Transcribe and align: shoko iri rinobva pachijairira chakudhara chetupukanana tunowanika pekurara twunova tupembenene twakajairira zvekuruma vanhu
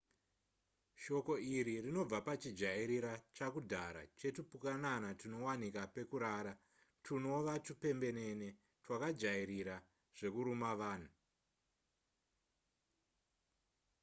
shoko 1.03 1.33
iri 1.57 1.73
rinobva 1.85 2.19
pachijairira 2.27 3.11
chakudhara 3.35 4.01
chetupukanana 4.19 5.09
tunowanika 5.19 5.81
pekurara 5.95 6.53
twunova 7.03 7.53
tupembenene 7.65 8.47
twakajairira 8.83 9.75
zvekuruma 10.17 10.71
vanhu 10.81 11.11